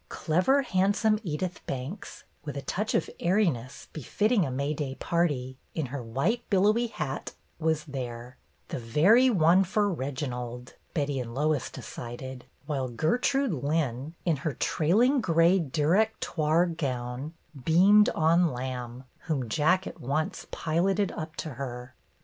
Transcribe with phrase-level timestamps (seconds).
[0.09, 5.85] Clever, handsome Edith Banks, with a touch of airiness befitting a May day party in
[5.93, 8.35] her white billowy hat, was there,
[8.69, 15.21] "the very one for Reginald," Betty and Lois decided; while Gertrude Lynn, in her trailing
[15.21, 21.93] gray Directoire gown, beamed on Lamb, whom Jack at once piloted up to her.